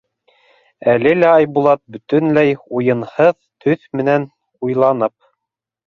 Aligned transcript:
Әле 0.93 1.11
лә 1.17 1.33
Айбулат 1.41 1.83
бөтөнләй 1.97 2.57
уйынһыҙ 2.79 3.39
төҫ 3.67 3.89
менән 4.01 4.31
уйланып: 4.71 5.21